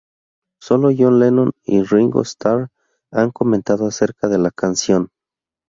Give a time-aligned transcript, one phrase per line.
[0.59, 2.69] Sólo John Lennon y Ringo Starr
[3.11, 5.09] han comentado acerca de la canción.